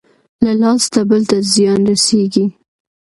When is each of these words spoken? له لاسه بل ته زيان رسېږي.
له 0.43 0.51
لاسه 0.61 0.99
بل 1.09 1.21
ته 1.29 1.37
زيان 1.53 1.81
رسېږي. 1.89 2.45